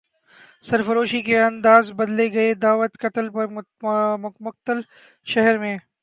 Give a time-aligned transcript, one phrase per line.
[0.63, 3.47] سرفروشی کے انداز بدلے گئے دعوت قتل پر
[4.41, 4.81] مقتل
[5.27, 5.77] شہر میں